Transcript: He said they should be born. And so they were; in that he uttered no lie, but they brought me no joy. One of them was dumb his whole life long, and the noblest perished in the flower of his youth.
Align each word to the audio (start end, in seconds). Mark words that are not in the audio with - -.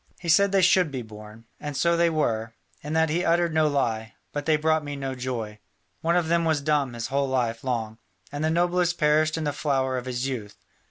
He 0.19 0.29
said 0.29 0.51
they 0.51 0.63
should 0.63 0.89
be 0.91 1.03
born. 1.03 1.45
And 1.59 1.77
so 1.77 1.95
they 1.95 2.09
were; 2.09 2.55
in 2.81 2.93
that 2.93 3.11
he 3.11 3.23
uttered 3.23 3.53
no 3.53 3.67
lie, 3.67 4.15
but 4.33 4.47
they 4.47 4.57
brought 4.57 4.83
me 4.83 4.95
no 4.95 5.13
joy. 5.13 5.59
One 6.01 6.15
of 6.15 6.27
them 6.27 6.43
was 6.43 6.59
dumb 6.59 6.93
his 6.93 7.09
whole 7.09 7.27
life 7.29 7.63
long, 7.63 7.99
and 8.31 8.43
the 8.43 8.49
noblest 8.49 8.97
perished 8.97 9.37
in 9.37 9.43
the 9.43 9.53
flower 9.53 9.99
of 9.99 10.05
his 10.05 10.27
youth. 10.27 10.57